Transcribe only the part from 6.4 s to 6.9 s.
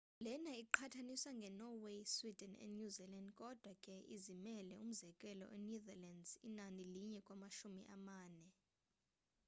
inani